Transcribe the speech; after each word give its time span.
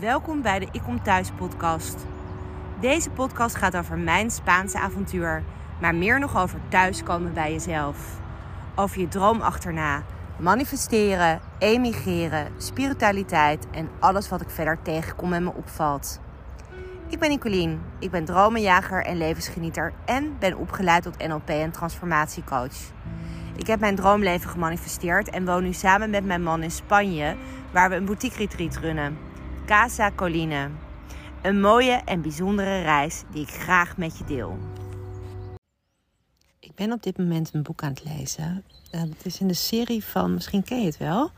Welkom 0.00 0.42
bij 0.42 0.58
de 0.58 0.68
Ik 0.72 0.82
Kom 0.82 1.02
Thuis 1.02 1.30
podcast. 1.30 1.96
Deze 2.80 3.10
podcast 3.10 3.54
gaat 3.54 3.76
over 3.76 3.98
mijn 3.98 4.30
Spaanse 4.30 4.78
avontuur, 4.78 5.42
maar 5.80 5.94
meer 5.94 6.18
nog 6.18 6.36
over 6.36 6.60
thuiskomen 6.68 7.32
bij 7.32 7.52
jezelf. 7.52 8.20
Over 8.76 9.00
je 9.00 9.08
droom 9.08 9.40
achterna, 9.40 10.02
manifesteren, 10.38 11.40
emigreren, 11.58 12.52
spiritualiteit 12.56 13.66
en 13.70 13.88
alles 13.98 14.28
wat 14.28 14.40
ik 14.40 14.50
verder 14.50 14.78
tegenkom 14.82 15.32
en 15.32 15.44
me 15.44 15.52
opvalt. 15.54 16.20
Ik 17.08 17.18
ben 17.18 17.28
Nicolien, 17.28 17.80
ik 17.98 18.10
ben 18.10 18.24
dromenjager 18.24 19.04
en 19.04 19.16
levensgenieter 19.16 19.92
en 20.04 20.36
ben 20.38 20.56
opgeleid 20.56 21.02
tot 21.02 21.28
NLP 21.28 21.48
en 21.48 21.70
transformatiecoach. 21.70 22.90
Ik 23.58 23.66
heb 23.66 23.80
mijn 23.80 23.96
droomleven 23.96 24.50
gemanifesteerd 24.50 25.30
en 25.30 25.44
woon 25.44 25.62
nu 25.62 25.72
samen 25.72 26.10
met 26.10 26.24
mijn 26.24 26.42
man 26.42 26.62
in 26.62 26.70
Spanje, 26.70 27.36
waar 27.72 27.90
we 27.90 27.96
een 27.96 28.04
boutique 28.04 28.38
retreat 28.38 28.76
runnen. 28.76 29.18
Casa 29.66 30.12
Colline. 30.16 30.68
Een 31.42 31.60
mooie 31.60 32.00
en 32.04 32.22
bijzondere 32.22 32.82
reis 32.82 33.22
die 33.32 33.42
ik 33.42 33.48
graag 33.48 33.96
met 33.96 34.18
je 34.18 34.24
deel. 34.24 34.58
Ik 36.60 36.74
ben 36.74 36.92
op 36.92 37.02
dit 37.02 37.18
moment 37.18 37.50
een 37.54 37.62
boek 37.62 37.82
aan 37.82 37.88
het 37.90 38.04
lezen. 38.04 38.64
Het 38.90 39.24
is 39.26 39.40
in 39.40 39.48
de 39.48 39.54
serie 39.54 40.04
van, 40.04 40.34
misschien 40.34 40.64
ken 40.64 40.80
je 40.80 40.86
het 40.86 40.98
wel, 40.98 41.30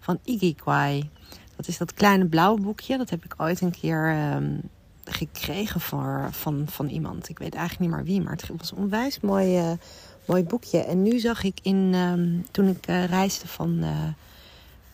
van 0.00 0.18
Ikigai. 0.24 1.10
Dat 1.56 1.68
is 1.68 1.78
dat 1.78 1.94
kleine 1.94 2.26
blauwe 2.26 2.60
boekje. 2.60 2.96
Dat 2.96 3.10
heb 3.10 3.24
ik 3.24 3.34
ooit 3.36 3.60
een 3.60 3.74
keer 3.80 4.32
um, 4.34 4.60
gekregen 5.04 5.80
voor, 5.80 6.28
van, 6.30 6.64
van 6.66 6.88
iemand. 6.88 7.28
Ik 7.28 7.38
weet 7.38 7.54
eigenlijk 7.54 7.90
niet 7.90 7.98
meer 7.98 8.06
wie, 8.06 8.22
maar 8.22 8.32
het 8.32 8.48
was 8.56 8.70
een 8.70 8.78
onwijs 8.78 9.20
mooi, 9.20 9.78
mooi 10.28 10.44
boekje. 10.44 10.78
En 10.78 11.02
nu 11.02 11.18
zag 11.18 11.42
ik 11.42 11.58
in, 11.62 11.94
um, 11.94 12.46
toen 12.50 12.68
ik 12.68 12.88
uh, 12.88 13.04
reisde 13.04 13.48
van 13.48 13.84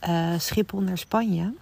uh, 0.09 0.39
Schiphol 0.39 0.81
naar 0.81 0.99
Spanje, 0.99 1.53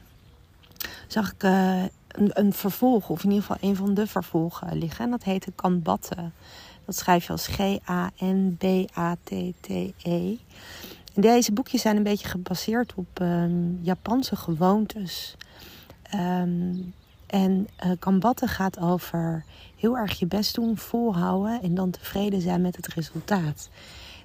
zag 1.06 1.33
ik 1.33 1.42
een, 1.42 1.91
een, 2.33 2.53
vervolg, 2.53 3.09
of 3.09 3.25
in 3.25 3.31
ieder 3.31 3.45
geval 3.47 3.69
een 3.70 3.77
van 3.77 3.95
de 3.95 4.06
vervolgen 4.06 4.78
liggen. 4.78 5.05
En 5.05 5.11
dat 5.11 5.23
heette 5.23 5.53
Kanbatte. 5.53 6.31
Dat 6.84 6.97
schrijf 6.97 7.27
je 7.27 7.33
als 7.33 7.47
G-A-N-B-A-T-T-E. 7.47 7.97
Deze 11.15 11.53
boekjes 11.53 11.81
zijn 11.83 11.97
een 11.97 12.03
beetje 12.03 12.28
gebaseerd 12.28 12.95
op 12.95 13.20
um, 13.20 13.78
Japanse 13.83 14.37
gewoontes. 14.37 15.37
Um, 16.15 16.95
en 17.33 17.69
uh, 17.84 17.91
Kambatte 17.98 18.47
gaat 18.47 18.78
over 18.78 19.44
heel 19.77 19.97
erg 19.97 20.19
je 20.19 20.27
best 20.27 20.55
doen, 20.55 20.77
volhouden 20.77 21.62
en 21.62 21.75
dan 21.75 21.91
tevreden 21.91 22.41
zijn 22.41 22.61
met 22.61 22.77
het 22.77 22.86
resultaat. 22.86 23.69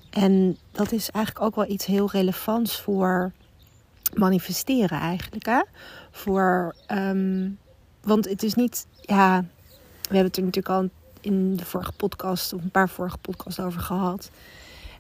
En 0.10 0.58
dat 0.72 0.92
is 0.92 1.12
eigenlijk 1.12 1.46
ook 1.46 1.56
wel 1.56 1.70
iets 1.70 1.86
heel 1.86 2.10
relevants 2.12 2.82
voor 2.82 3.32
manifesteren 4.14 5.00
eigenlijk. 5.00 5.46
Hè? 5.46 5.62
Voor, 6.12 6.76
um, 6.92 7.58
want 8.02 8.30
het 8.30 8.44
is 8.44 8.54
niet, 8.54 8.88
ja, 9.02 9.42
we 10.02 10.16
hebben 10.16 10.26
het 10.26 10.38
er 10.38 10.44
natuurlijk 10.44 10.76
al 10.76 10.90
in 11.22 11.56
de 11.56 11.66
vorige 11.66 11.92
podcast 11.92 12.54
of 12.54 12.62
een 12.62 12.72
paar 12.72 12.90
vorige 12.90 13.18
podcasts 13.18 13.60
over 13.60 13.82
gehad. 13.82 14.30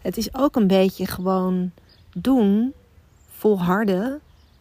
Het 0.02 0.18
is 0.18 0.34
ook 0.34 0.56
een 0.56 0.68
beetje 0.68 1.06
gewoon 1.06 1.72
doen, 2.14 2.74
volharden, 3.30 4.20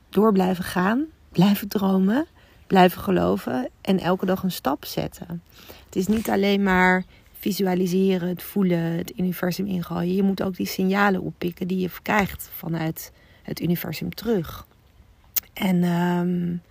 door 0.08 0.32
blijven 0.32 0.64
gaan, 0.64 1.04
blijven 1.32 1.68
dromen 1.68 2.26
blijven 2.66 3.00
geloven 3.00 3.68
en 3.80 3.98
elke 3.98 4.26
dag 4.26 4.42
een 4.42 4.50
stap 4.50 4.84
zetten. 4.84 5.42
Het 5.84 5.96
is 5.96 6.06
niet 6.06 6.30
alleen 6.30 6.62
maar 6.62 7.04
visualiseren, 7.38 8.28
het 8.28 8.42
voelen, 8.42 8.78
het 8.78 9.12
universum 9.18 9.66
ingooien. 9.66 10.14
Je 10.14 10.22
moet 10.22 10.42
ook 10.42 10.56
die 10.56 10.66
signalen 10.66 11.20
oppikken 11.20 11.68
die 11.68 11.78
je 11.78 11.90
krijgt 12.02 12.50
vanuit 12.52 13.12
het 13.42 13.60
universum 13.60 14.14
terug. 14.14 14.66
En 15.52 15.84
um, 15.84 16.62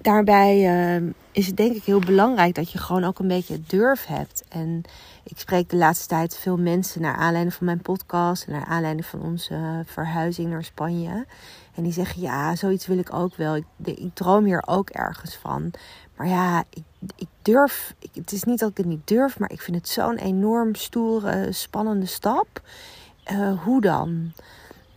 daarbij 0.00 0.56
uh, 1.00 1.10
is 1.32 1.46
het 1.46 1.56
denk 1.56 1.76
ik 1.76 1.84
heel 1.84 1.98
belangrijk 2.00 2.54
dat 2.54 2.72
je 2.72 2.78
gewoon 2.78 3.04
ook 3.04 3.18
een 3.18 3.28
beetje 3.28 3.60
durf 3.66 4.06
hebt. 4.06 4.44
En 4.48 4.82
ik 5.24 5.38
spreek 5.38 5.70
de 5.70 5.76
laatste 5.76 6.06
tijd 6.06 6.36
veel 6.36 6.56
mensen 6.56 7.00
naar 7.00 7.16
aanleiding 7.16 7.54
van 7.54 7.66
mijn 7.66 7.82
podcast 7.82 8.46
en 8.46 8.52
naar 8.52 8.64
aanleiding 8.64 9.06
van 9.06 9.22
onze 9.22 9.82
verhuizing 9.86 10.50
naar 10.50 10.64
Spanje. 10.64 11.26
En 11.74 11.82
die 11.82 11.92
zeggen, 11.92 12.22
ja, 12.22 12.56
zoiets 12.56 12.86
wil 12.86 12.98
ik 12.98 13.14
ook 13.14 13.36
wel. 13.36 13.56
Ik, 13.56 13.64
ik 13.84 14.14
droom 14.14 14.44
hier 14.44 14.62
ook 14.66 14.90
ergens 14.90 15.36
van. 15.36 15.70
Maar 16.16 16.28
ja, 16.28 16.64
ik, 16.70 16.82
ik 17.16 17.28
durf. 17.42 17.94
Ik, 17.98 18.10
het 18.14 18.32
is 18.32 18.44
niet 18.44 18.58
dat 18.58 18.70
ik 18.70 18.76
het 18.76 18.86
niet 18.86 19.06
durf, 19.06 19.38
maar 19.38 19.50
ik 19.52 19.60
vind 19.60 19.76
het 19.76 19.88
zo'n 19.88 20.16
enorm 20.16 20.74
stoere, 20.74 21.52
spannende 21.52 22.06
stap. 22.06 22.62
Uh, 23.32 23.62
hoe 23.62 23.80
dan? 23.80 24.32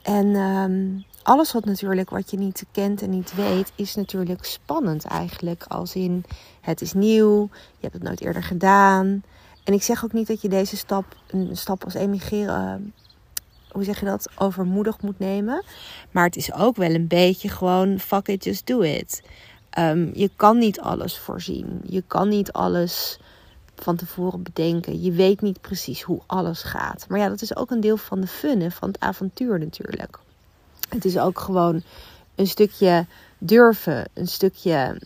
En 0.01 0.35
um, 0.35 1.05
alles 1.23 1.51
wat 1.51 1.65
natuurlijk 1.65 2.09
wat 2.09 2.31
je 2.31 2.37
niet 2.37 2.65
kent 2.71 3.01
en 3.01 3.09
niet 3.09 3.35
weet, 3.35 3.71
is 3.75 3.95
natuurlijk 3.95 4.45
spannend 4.45 5.05
eigenlijk. 5.05 5.63
Als 5.67 5.95
in 5.95 6.23
het 6.61 6.81
is 6.81 6.93
nieuw, 6.93 7.49
je 7.51 7.79
hebt 7.81 7.93
het 7.93 8.03
nooit 8.03 8.21
eerder 8.21 8.43
gedaan. 8.43 9.23
En 9.63 9.73
ik 9.73 9.83
zeg 9.83 10.03
ook 10.03 10.13
niet 10.13 10.27
dat 10.27 10.41
je 10.41 10.49
deze 10.49 10.77
stap, 10.77 11.05
een 11.27 11.57
stap 11.57 11.83
als 11.83 11.93
emigreren, 11.93 12.93
hoe 13.71 13.83
zeg 13.83 13.99
je 13.99 14.05
dat, 14.05 14.29
overmoedig 14.37 15.01
moet 15.01 15.19
nemen. 15.19 15.63
Maar 16.11 16.25
het 16.25 16.35
is 16.35 16.53
ook 16.53 16.75
wel 16.75 16.89
een 16.89 17.07
beetje 17.07 17.49
gewoon 17.49 17.99
fuck 17.99 18.27
it, 18.27 18.43
just 18.43 18.67
do 18.67 18.79
it. 18.79 19.21
Um, 19.79 20.11
je 20.13 20.29
kan 20.35 20.57
niet 20.57 20.79
alles 20.79 21.17
voorzien. 21.17 21.81
Je 21.85 22.03
kan 22.07 22.29
niet 22.29 22.51
alles 22.51 23.19
van 23.75 23.95
tevoren 23.95 24.43
bedenken. 24.43 25.01
Je 25.01 25.11
weet 25.11 25.41
niet 25.41 25.61
precies 25.61 26.01
hoe 26.01 26.21
alles 26.25 26.63
gaat. 26.63 27.05
Maar 27.09 27.19
ja, 27.19 27.29
dat 27.29 27.41
is 27.41 27.55
ook 27.55 27.71
een 27.71 27.81
deel 27.81 27.97
van 27.97 28.21
de 28.21 28.27
fun, 28.27 28.71
van 28.71 28.87
het 28.87 28.99
avontuur 28.99 29.59
natuurlijk. 29.59 30.19
Het 30.93 31.05
is 31.05 31.17
ook 31.17 31.39
gewoon 31.39 31.83
een 32.35 32.47
stukje 32.47 33.05
durven, 33.37 34.09
een 34.13 34.27
stukje 34.27 34.97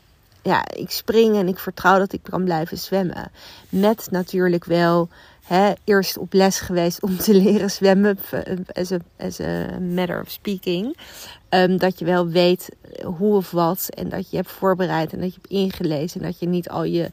ja, 0.41 0.65
ik 0.73 0.91
spring 0.91 1.35
en 1.35 1.47
ik 1.47 1.59
vertrouw 1.59 1.97
dat 1.97 2.13
ik 2.13 2.23
kan 2.23 2.43
blijven 2.43 2.77
zwemmen. 2.77 3.31
Met 3.69 4.07
natuurlijk 4.11 4.65
wel 4.65 5.09
hè, 5.43 5.73
eerst 5.83 6.17
op 6.17 6.33
les 6.33 6.59
geweest 6.59 7.01
om 7.01 7.17
te 7.17 7.33
leren 7.33 7.69
zwemmen, 7.69 8.19
as 8.73 8.91
a, 8.91 8.99
a 9.45 9.79
matter 9.79 10.21
of 10.21 10.29
speaking. 10.29 10.97
Um, 11.49 11.77
dat 11.77 11.99
je 11.99 12.05
wel 12.05 12.27
weet 12.27 12.69
hoe 13.03 13.35
of 13.35 13.51
wat 13.51 13.89
en 13.89 14.09
dat 14.09 14.29
je 14.29 14.37
hebt 14.37 14.51
voorbereid 14.51 15.13
en 15.13 15.19
dat 15.19 15.33
je 15.33 15.39
hebt 15.41 15.53
ingelezen. 15.53 16.21
En 16.21 16.27
dat 16.27 16.39
je 16.39 16.47
niet 16.47 16.69
al 16.69 16.83
je 16.83 17.11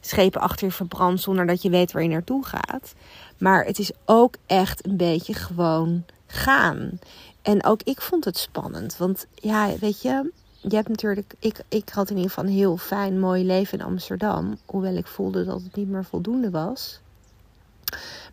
schepen 0.00 0.40
achter 0.40 0.66
je 0.66 0.72
verbrandt 0.72 1.22
zonder 1.22 1.46
dat 1.46 1.62
je 1.62 1.70
weet 1.70 1.92
waar 1.92 2.02
je 2.02 2.08
naartoe 2.08 2.44
gaat. 2.44 2.94
Maar 3.38 3.64
het 3.64 3.78
is 3.78 3.90
ook 4.04 4.34
echt 4.46 4.86
een 4.86 4.96
beetje 4.96 5.34
gewoon 5.34 6.04
gaan. 6.26 6.98
En 7.42 7.64
ook 7.64 7.82
ik 7.82 8.00
vond 8.00 8.24
het 8.24 8.38
spannend. 8.38 8.96
Want 8.96 9.26
ja, 9.34 9.78
weet 9.80 10.02
je, 10.02 10.30
je 10.60 10.74
hebt 10.76 10.88
natuurlijk. 10.88 11.34
Ik, 11.38 11.60
ik 11.68 11.88
had 11.88 12.10
in 12.10 12.16
ieder 12.16 12.30
geval 12.30 12.44
een 12.44 12.56
heel 12.56 12.76
fijn, 12.76 13.20
mooi 13.20 13.44
leven 13.44 13.78
in 13.78 13.84
Amsterdam. 13.84 14.58
Hoewel 14.66 14.96
ik 14.96 15.06
voelde 15.06 15.44
dat 15.44 15.62
het 15.62 15.76
niet 15.76 15.88
meer 15.88 16.04
voldoende 16.04 16.50
was. 16.50 17.00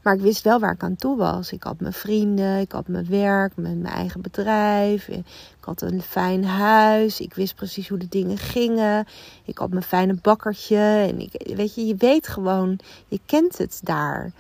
Maar 0.02 0.14
ik 0.14 0.22
wist 0.22 0.44
wel 0.44 0.60
waar 0.60 0.74
ik 0.74 0.84
aan 0.84 0.96
toe 0.96 1.18
was. 1.18 1.52
Ik 1.52 1.64
had 1.64 1.80
mijn 1.80 1.94
vrienden, 1.94 2.60
ik 2.60 2.72
had 2.72 2.88
mijn 2.88 3.10
werk, 3.10 3.56
mijn, 3.56 3.82
mijn 3.82 3.94
eigen 3.94 4.22
bedrijf. 4.22 5.08
Ik 5.08 5.24
had 5.60 5.82
een 5.82 6.02
fijn 6.02 6.46
huis. 6.46 7.20
Ik 7.20 7.34
wist 7.34 7.56
precies 7.56 7.90
hoe 7.90 7.98
de 7.98 8.08
dingen 8.10 8.38
gingen. 8.38 9.08
Ik 9.46 9.58
had 9.58 9.70
mijn 9.70 9.84
fijne 9.84 10.14
bakkertje. 10.14 11.08
En 11.10 11.20
ik, 11.20 11.54
weet 11.56 11.76
je, 11.76 11.86
je 11.86 11.96
weet 11.96 12.28
gewoon, 12.28 12.80
je 13.08 13.20
kent 13.26 13.58
het 13.58 13.80
daar. 13.84 14.32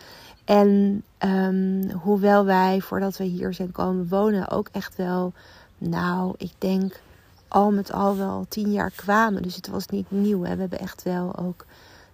En 0.49 1.03
um, 1.19 1.91
hoewel 1.91 2.45
wij, 2.45 2.81
voordat 2.81 3.17
we 3.17 3.23
hier 3.23 3.53
zijn 3.53 3.71
komen 3.71 4.07
wonen, 4.07 4.49
ook 4.49 4.69
echt 4.71 4.95
wel, 4.95 5.33
nou, 5.77 6.33
ik 6.37 6.51
denk 6.57 6.99
al 7.47 7.71
met 7.71 7.91
al 7.91 8.17
wel 8.17 8.45
tien 8.49 8.71
jaar 8.71 8.91
kwamen. 8.95 9.41
Dus 9.41 9.55
het 9.55 9.67
was 9.67 9.87
niet 9.87 10.11
nieuw. 10.11 10.43
Hè. 10.43 10.53
We 10.53 10.59
hebben 10.59 10.79
echt 10.79 11.03
wel 11.03 11.37
ook 11.37 11.65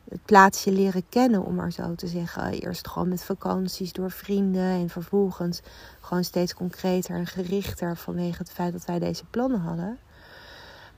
het 0.10 0.20
plaatsje 0.26 0.72
leren 0.72 1.04
kennen, 1.10 1.46
om 1.46 1.56
maar 1.56 1.72
zo 1.72 1.96
te 1.96 2.08
zeggen. 2.08 2.54
Eerst 2.54 2.88
gewoon 2.88 3.08
met 3.08 3.24
vakanties 3.24 3.94
door 3.94 4.12
vrienden 4.12 4.70
en 4.70 4.90
vervolgens 4.90 5.62
gewoon 6.00 6.24
steeds 6.24 6.54
concreter 6.54 7.16
en 7.16 7.28
gerichter 7.28 7.98
vanwege 7.98 8.38
het 8.38 8.52
feit 8.52 8.72
dat 8.72 8.86
wij 8.86 9.00
deze 9.00 9.26
plannen 9.30 9.60
hadden. 9.60 9.98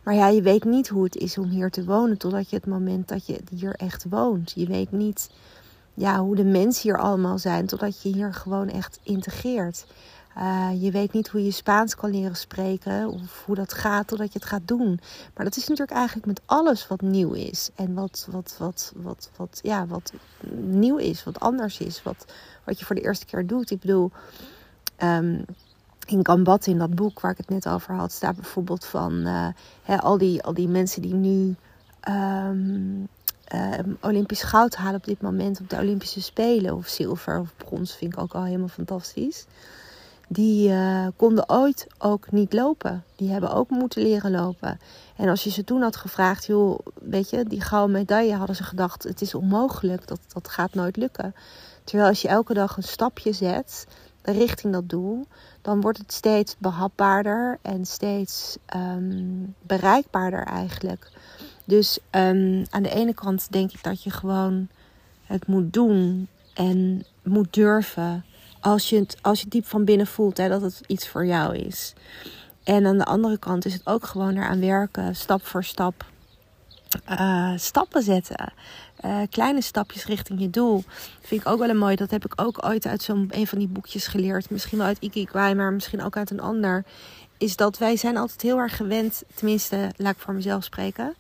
Maar 0.04 0.16
ja, 0.16 0.28
je 0.28 0.42
weet 0.42 0.64
niet 0.64 0.88
hoe 0.88 1.04
het 1.04 1.16
is 1.16 1.38
om 1.38 1.50
hier 1.50 1.70
te 1.70 1.84
wonen 1.84 2.18
totdat 2.18 2.50
je 2.50 2.56
het 2.56 2.66
moment 2.66 3.08
dat 3.08 3.26
je 3.26 3.40
hier 3.50 3.74
echt 3.74 4.06
woont. 4.10 4.52
Je 4.56 4.68
weet 4.68 4.92
niet 4.92 5.30
ja, 5.98 6.20
hoe 6.20 6.36
de 6.36 6.44
mensen 6.44 6.82
hier 6.82 7.00
allemaal 7.00 7.38
zijn 7.38 7.66
totdat 7.66 8.02
je 8.02 8.10
hier 8.10 8.34
gewoon 8.34 8.70
echt 8.70 9.00
integreert. 9.04 9.86
Uh, 10.38 10.70
je 10.80 10.92
weet 10.92 11.14
niet 11.14 11.28
hoe 11.28 11.44
je 11.44 11.52
Spaans 11.52 11.96
kan 11.96 12.10
leren 12.10 12.36
spreken 12.36 13.10
of 13.10 13.44
hoe 13.46 13.56
dat 13.56 13.74
gaat 13.74 14.08
totdat 14.08 14.34
je 14.34 14.40
het 14.40 14.48
gaat 14.48 14.68
doen. 14.68 15.00
Maar 15.36 15.46
dat 15.46 15.56
is 15.56 15.68
natuurlijk 15.68 15.98
eigenlijk 15.98 16.28
met 16.28 16.42
alles 16.46 16.88
wat 16.88 17.02
nieuw 17.02 17.32
is. 17.32 17.70
En 17.76 17.94
wat, 17.94 18.28
wat, 18.32 18.56
wat, 18.58 18.94
wat, 18.96 19.30
wat, 19.36 19.60
ja, 19.64 19.88
wat 19.88 20.14
nieuw 20.56 20.98
is, 20.98 21.24
wat 21.24 21.40
anders 21.40 21.80
is, 21.80 22.04
wat, 22.04 22.26
wat 22.64 22.80
je 22.80 22.86
voor 22.86 22.96
de 22.96 23.02
eerste 23.02 23.26
keer 23.26 23.48
doet. 23.48 23.72
Ik 23.72 23.80
bedoel, 23.80 24.12
um, 25.04 25.46
in 26.06 26.26
Gambat, 26.26 26.68
in 26.68 26.78
dat 26.78 26.96
boek 26.96 27.20
waar 27.20 27.32
ik 27.32 27.38
het 27.38 27.50
net 27.50 27.68
over 27.68 27.94
had, 27.94 28.12
staat 28.12 28.36
bijvoorbeeld 28.36 28.86
van 28.86 29.26
hè, 29.84 29.98
al, 30.02 30.18
die, 30.18 30.44
al 30.44 30.54
die 30.54 30.68
mensen 30.68 31.02
die 31.02 31.14
nu 31.14 31.56
um, 32.10 33.08
um, 33.56 33.98
Olympisch 34.02 34.44
goud 34.44 34.76
halen 34.76 34.96
op 34.96 35.06
dit 35.06 35.22
moment 35.22 35.60
op 35.60 35.70
de 35.70 35.78
Olympische 35.78 36.22
Spelen. 36.22 36.76
Of 36.76 36.88
zilver 36.88 37.40
of 37.40 37.54
brons 37.58 37.96
vind 37.96 38.14
ik 38.14 38.20
ook 38.20 38.34
al 38.34 38.44
helemaal 38.44 38.68
fantastisch. 38.68 39.46
die 40.28 40.70
uh, 40.70 41.08
konden 41.16 41.50
ooit 41.50 41.88
ook 41.98 42.32
niet 42.32 42.54
lopen. 42.54 43.04
Die 43.16 43.30
hebben 43.32 43.52
ook 43.54 43.70
moeten 43.70 44.02
leren 44.02 44.32
lopen. 44.32 44.80
En 45.16 45.30
als 45.30 45.44
je 45.44 45.50
ze 45.50 45.64
toen 45.64 45.82
had 45.82 45.96
gevraagd, 45.96 46.46
joh, 46.46 46.80
weet 46.94 47.30
je, 47.30 47.44
die 47.44 47.62
gouden 47.62 47.98
medaille 47.98 48.36
hadden 48.36 48.56
ze 48.56 48.64
gedacht, 48.64 49.04
het 49.04 49.22
is 49.22 49.36
onmogelijk, 49.36 50.08
dat, 50.08 50.20
dat 50.34 50.50
gaat 50.50 50.74
nooit 50.74 50.98
lukken. 50.98 51.36
Terwijl 51.84 52.10
als 52.10 52.22
je 52.22 52.28
elke 52.28 52.54
dag 52.54 52.78
een 52.78 52.84
stapje 52.84 53.34
zet 53.34 53.88
richting 54.22 54.74
dat 54.74 54.90
doel, 54.90 55.28
dan 55.62 55.82
wordt 55.82 55.98
het 55.98 56.14
steeds 56.14 56.56
behapbaarder 56.58 57.60
en 57.62 57.86
steeds 57.86 58.58
um, 58.76 59.56
bereikbaarder 59.62 60.46
eigenlijk. 60.46 61.12
Dus 61.68 62.00
um, 62.12 62.66
aan 62.70 62.84
de 62.84 62.94
ene 62.94 63.14
kant 63.14 63.52
denk 63.52 63.72
ik 63.72 63.84
dat 63.84 64.04
je 64.04 64.10
gewoon 64.10 64.68
het 65.24 65.48
moet 65.48 65.74
doen 65.74 66.28
en 66.54 67.06
moet 67.24 67.54
durven. 67.54 68.26
Als 68.60 68.90
je 68.90 69.00
het, 69.00 69.18
als 69.22 69.42
je 69.42 69.48
diep 69.48 69.66
van 69.66 69.86
binnen 69.86 70.08
voelt 70.08 70.38
hè, 70.38 70.50
dat 70.50 70.62
het 70.62 70.82
iets 70.88 71.08
voor 71.08 71.26
jou 71.26 71.56
is. 71.58 71.94
En 72.64 72.86
aan 72.86 72.98
de 72.98 73.06
andere 73.06 73.38
kant 73.38 73.66
is 73.66 73.74
het 73.74 73.88
ook 73.88 74.06
gewoon 74.06 74.36
eraan 74.38 74.60
werken, 74.60 75.16
stap 75.16 75.46
voor 75.46 75.64
stap. 75.64 76.06
Uh, 77.10 77.54
stappen 77.56 78.04
zetten. 78.04 78.54
Uh, 79.06 79.22
kleine 79.30 79.62
stapjes 79.62 80.06
richting 80.06 80.40
je 80.40 80.50
doel. 80.50 80.84
Vind 81.22 81.42
ik 81.42 81.48
ook 81.48 81.60
wel 81.60 81.70
een 81.70 81.78
mooi. 81.78 81.96
Dat 81.96 82.12
heb 82.12 82.26
ik 82.26 82.42
ook 82.42 82.66
ooit 82.66 82.88
uit 82.88 83.02
zo'n 83.02 83.28
een 83.30 83.48
van 83.48 83.60
die 83.60 83.68
boekjes 83.68 84.08
geleerd. 84.08 84.50
Misschien 84.50 84.78
wel 84.78 84.88
uit 84.88 85.00
Ikigai, 85.00 85.56
maar 85.56 85.74
misschien 85.74 86.04
ook 86.04 86.18
uit 86.18 86.30
een 86.30 86.40
ander. 86.40 86.86
Is 87.38 87.56
dat 87.56 87.78
wij 87.78 87.98
zijn 87.98 88.18
altijd 88.18 88.42
heel 88.42 88.58
erg 88.58 88.76
gewend, 88.76 89.24
tenminste, 89.34 89.92
laat 89.96 90.14
ik 90.14 90.22
voor 90.22 90.34
mezelf 90.34 90.64
spreken. 90.64 91.16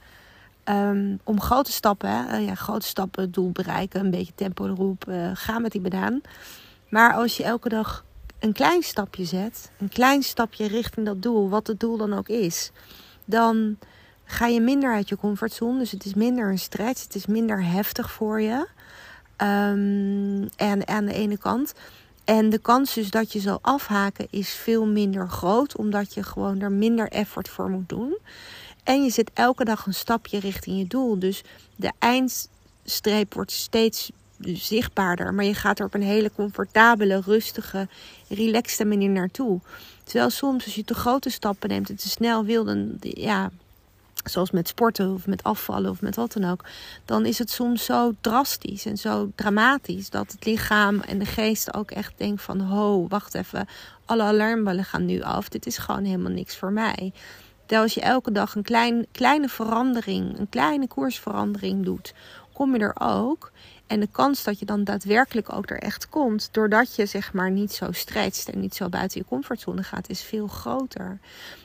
Um, 0.69 1.19
om 1.23 1.41
grote 1.41 1.71
stappen, 1.71 2.27
uh, 2.31 2.45
ja, 2.45 2.55
grote 2.55 2.85
stappen, 2.85 3.31
doel 3.31 3.51
bereiken, 3.51 3.99
een 3.99 4.11
beetje 4.11 4.33
tempo 4.35 4.65
erop, 4.65 5.05
uh, 5.07 5.31
ga 5.33 5.59
met 5.59 5.71
die 5.71 5.81
banaan. 5.81 6.21
Maar 6.89 7.13
als 7.13 7.37
je 7.37 7.43
elke 7.43 7.69
dag 7.69 8.05
een 8.39 8.53
klein 8.53 8.83
stapje 8.83 9.25
zet, 9.25 9.71
een 9.77 9.89
klein 9.89 10.23
stapje 10.23 10.67
richting 10.67 11.05
dat 11.05 11.21
doel, 11.21 11.49
wat 11.49 11.67
het 11.67 11.79
doel 11.79 11.97
dan 11.97 12.13
ook 12.13 12.27
is, 12.27 12.71
dan 13.25 13.77
ga 14.25 14.47
je 14.47 14.61
minder 14.61 14.93
uit 14.93 15.09
je 15.09 15.17
comfortzone. 15.17 15.79
Dus 15.79 15.91
het 15.91 16.05
is 16.05 16.13
minder 16.13 16.49
een 16.49 16.59
stretch, 16.59 17.03
het 17.03 17.15
is 17.15 17.25
minder 17.25 17.63
heftig 17.63 18.11
voor 18.11 18.41
je. 18.41 18.67
Um, 19.41 20.49
en 20.55 20.87
aan 20.87 21.05
de 21.05 21.13
ene 21.13 21.37
kant. 21.37 21.73
En 22.23 22.49
de 22.49 22.57
kans 22.57 22.93
dus 22.93 23.11
dat 23.11 23.33
je 23.33 23.39
zal 23.39 23.59
afhaken 23.61 24.27
is 24.29 24.49
veel 24.49 24.85
minder 24.85 25.29
groot, 25.29 25.77
omdat 25.77 26.13
je 26.13 26.23
gewoon 26.23 26.61
er 26.61 26.71
minder 26.71 27.07
effort 27.07 27.49
voor 27.49 27.69
moet 27.69 27.89
doen. 27.89 28.17
En 28.87 29.03
je 29.03 29.09
zet 29.09 29.31
elke 29.33 29.65
dag 29.65 29.85
een 29.85 29.93
stapje 29.93 30.39
richting 30.39 30.77
je 30.77 30.87
doel. 30.87 31.19
Dus 31.19 31.43
de 31.75 31.91
eindstreep 31.99 33.33
wordt 33.33 33.51
steeds 33.51 34.11
zichtbaarder. 34.39 35.33
Maar 35.33 35.45
je 35.45 35.53
gaat 35.53 35.79
er 35.79 35.85
op 35.85 35.93
een 35.93 36.01
hele 36.01 36.31
comfortabele, 36.35 37.21
rustige, 37.25 37.87
relaxte 38.27 38.85
manier 38.85 39.09
naartoe. 39.09 39.59
Terwijl 40.03 40.29
soms 40.29 40.65
als 40.65 40.75
je 40.75 40.83
te 40.83 40.93
grote 40.93 41.29
stappen 41.29 41.69
neemt 41.69 41.89
en 41.89 41.95
te 41.95 42.09
snel 42.09 42.45
wil, 42.45 42.95
ja, 42.99 43.51
zoals 44.23 44.51
met 44.51 44.67
sporten 44.67 45.13
of 45.13 45.27
met 45.27 45.43
afvallen 45.43 45.91
of 45.91 46.01
met 46.01 46.15
wat 46.15 46.33
dan 46.33 46.51
ook, 46.51 46.63
dan 47.05 47.25
is 47.25 47.37
het 47.37 47.49
soms 47.49 47.85
zo 47.85 48.13
drastisch 48.21 48.85
en 48.85 48.97
zo 48.97 49.31
dramatisch 49.35 50.09
dat 50.09 50.31
het 50.31 50.45
lichaam 50.45 50.99
en 50.99 51.19
de 51.19 51.25
geest 51.25 51.73
ook 51.73 51.91
echt 51.91 52.13
denkt 52.17 52.41
van 52.41 52.59
ho, 52.59 53.07
wacht 53.07 53.33
even, 53.33 53.67
alle 54.05 54.23
alarmbellen 54.23 54.85
gaan 54.85 55.05
nu 55.05 55.21
af. 55.21 55.49
Dit 55.49 55.65
is 55.65 55.77
gewoon 55.77 56.03
helemaal 56.03 56.31
niks 56.31 56.57
voor 56.57 56.71
mij. 56.71 57.13
Terwijl 57.67 57.81
als 57.81 57.93
je 57.93 58.01
elke 58.01 58.31
dag 58.31 58.55
een 58.55 58.63
klein, 58.63 59.05
kleine 59.11 59.47
verandering, 59.49 60.39
een 60.39 60.49
kleine 60.49 60.87
koersverandering 60.87 61.85
doet, 61.85 62.13
kom 62.53 62.73
je 62.75 62.79
er 62.79 62.95
ook. 62.99 63.51
En 63.87 63.99
de 63.99 64.07
kans 64.11 64.43
dat 64.43 64.59
je 64.59 64.65
dan 64.65 64.83
daadwerkelijk 64.83 65.53
ook 65.53 65.69
er 65.69 65.79
echt 65.79 66.09
komt, 66.09 66.49
doordat 66.51 66.95
je 66.95 67.05
zeg 67.05 67.33
maar 67.33 67.51
niet 67.51 67.71
zo 67.71 67.91
stretcht 67.91 68.49
en 68.49 68.59
niet 68.59 68.75
zo 68.75 68.89
buiten 68.89 69.19
je 69.19 69.25
comfortzone 69.27 69.83
gaat, 69.83 70.09
is 70.09 70.21
veel 70.21 70.47
groter. 70.47 71.19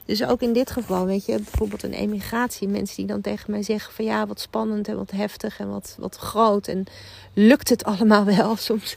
Dus 0.05 0.25
ook 0.25 0.41
in 0.41 0.53
dit 0.53 0.71
geval, 0.71 1.07
weet 1.07 1.27
je, 1.27 1.37
bijvoorbeeld 1.37 1.83
een 1.83 1.93
emigratie, 1.93 2.69
mensen 2.69 2.97
die 2.97 3.07
dan 3.07 3.21
tegen 3.21 3.51
mij 3.51 3.63
zeggen 3.63 3.95
van 3.95 4.05
ja, 4.05 4.27
wat 4.27 4.41
spannend 4.41 4.89
en 4.89 4.97
wat 4.97 5.11
heftig 5.11 5.59
en 5.59 5.69
wat, 5.71 5.97
wat 5.99 6.17
groot 6.17 6.69
en 6.69 6.85
lukt 7.33 7.69
het 7.69 7.85
allemaal 7.85 8.25
wel? 8.25 8.57
Soms, 8.67 8.97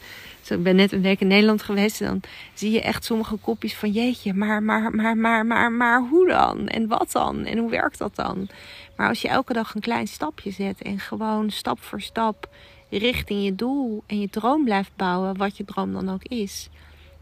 ik 0.50 0.63
ben 0.63 0.75
net 0.75 0.92
een 0.92 1.01
week 1.01 1.19
in 1.19 1.27
Nederland 1.27 1.62
geweest 1.62 2.01
en 2.01 2.07
dan 2.07 2.22
zie 2.54 2.72
je 2.72 2.81
echt 2.81 3.06
sommige 3.06 3.36
kopjes 3.36 3.75
van 3.75 3.92
jeetje, 3.92 4.33
maar, 4.33 4.63
maar, 4.63 4.95
maar, 4.95 5.18
maar, 5.18 5.45
maar, 5.45 5.72
maar 5.72 6.07
hoe 6.10 6.27
dan? 6.27 6.68
En 6.68 6.88
wat 6.88 7.12
dan? 7.12 7.45
En 7.45 7.57
hoe 7.57 7.69
werkt 7.69 7.98
dat 7.98 8.16
dan? 8.16 8.48
Maar 8.95 9.07
als 9.07 9.22
je 9.22 9.27
elke 9.27 9.54
dag 9.54 9.75
een 9.75 9.81
klein 9.81 10.07
stapje 10.07 10.51
zet 10.51 10.81
en 10.81 11.00
gewoon 11.00 11.50
stap 11.50 11.81
voor 11.81 12.01
stap 12.01 12.50
richting 12.89 13.43
je 13.43 13.55
doel 13.55 14.03
en 14.07 14.19
je 14.19 14.29
droom 14.29 14.63
blijft 14.63 14.91
bouwen, 14.95 15.37
wat 15.37 15.57
je 15.57 15.65
droom 15.65 15.93
dan 15.93 16.09
ook 16.09 16.23
is, 16.23 16.69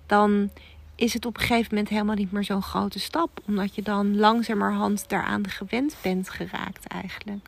dan 0.05 0.49
is 0.95 1.13
het 1.13 1.25
op 1.25 1.35
een 1.35 1.41
gegeven 1.41 1.67
moment 1.69 1.89
helemaal 1.89 2.15
niet 2.15 2.31
meer 2.31 2.43
zo'n 2.43 2.61
grote 2.61 2.99
stap. 2.99 3.39
Omdat 3.47 3.75
je 3.75 3.81
dan 3.81 4.17
langzamerhand 4.17 5.09
daaraan 5.09 5.47
gewend 5.49 5.95
bent 6.01 6.29
geraakt 6.29 6.87
eigenlijk. 6.87 7.47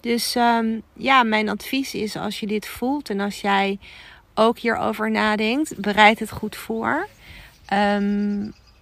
Dus 0.00 0.34
um, 0.34 0.82
ja, 0.92 1.22
mijn 1.22 1.48
advies 1.48 1.94
is 1.94 2.16
als 2.16 2.40
je 2.40 2.46
dit 2.46 2.66
voelt 2.66 3.10
en 3.10 3.20
als 3.20 3.40
jij 3.40 3.78
ook 4.34 4.58
hierover 4.58 5.10
nadenkt, 5.10 5.80
bereid 5.80 6.18
het 6.18 6.30
goed 6.30 6.56
voor. 6.56 7.08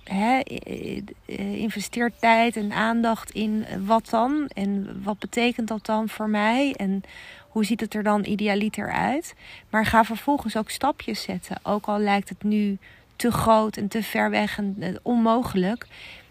He, 0.04 0.40
investeer 1.36 2.12
tijd 2.20 2.56
en 2.56 2.72
aandacht 2.72 3.30
in 3.30 3.66
wat 3.84 4.08
dan 4.10 4.46
en 4.54 5.00
wat 5.02 5.18
betekent 5.18 5.68
dat 5.68 5.86
dan 5.86 6.08
voor 6.08 6.28
mij 6.28 6.74
en 6.76 7.02
hoe 7.52 7.64
ziet 7.64 7.80
het 7.80 7.94
er 7.94 8.02
dan 8.02 8.24
idealiter 8.24 8.92
uit? 8.92 9.34
Maar 9.70 9.86
ga 9.86 10.04
vervolgens 10.04 10.56
ook 10.56 10.70
stapjes 10.70 11.22
zetten. 11.22 11.56
Ook 11.62 11.86
al 11.86 11.98
lijkt 11.98 12.28
het 12.28 12.42
nu 12.42 12.78
te 13.16 13.30
groot 13.30 13.76
en 13.76 13.88
te 13.88 14.02
ver 14.02 14.30
weg 14.30 14.58
en 14.58 14.76
eh, 14.80 14.94
onmogelijk. 15.02 15.86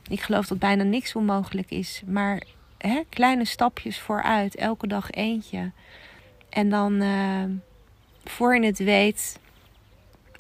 Ik 0.10 0.22
geloof 0.22 0.48
dat 0.48 0.60
bijna 0.60 0.84
niks 0.84 1.16
onmogelijk 1.16 1.72
is. 1.72 2.02
Maar 2.06 2.42
hè, 2.78 3.02
kleine 3.10 3.46
stapjes 3.46 4.00
vooruit, 4.00 4.56
elke 4.56 4.88
dag 4.88 5.12
eentje. 5.12 5.72
En 6.50 6.70
dan, 6.70 7.02
uh, 7.02 7.44
voor 8.24 8.56
je 8.56 8.66
het 8.66 8.80
weet, 8.80 9.40